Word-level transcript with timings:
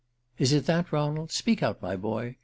"_Is_ 0.45 0.51
it 0.51 0.65
that, 0.65 0.91
Ronald? 0.91 1.31
Speak 1.31 1.61
out, 1.61 1.79
my 1.79 1.95
boy. 1.95 2.37